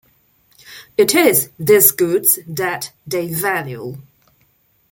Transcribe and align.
It 0.97 1.13
is 1.13 1.51
these 1.59 1.91
goods 1.91 2.39
that 2.47 2.91
they 3.05 3.31
value. 3.31 3.97